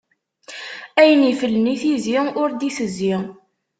Ayen 1.01 1.21
iflen 1.31 1.65
i 1.73 1.75
tizi, 1.81 2.19
ur 2.41 2.49
d-itezzi. 2.51 3.15